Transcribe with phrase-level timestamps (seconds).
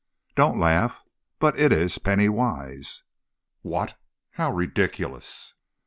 [0.35, 1.03] "Don't laugh,
[1.37, 3.03] but it is Penny Wise!"
[3.61, 3.99] "What?
[4.31, 5.53] How ridiculous!"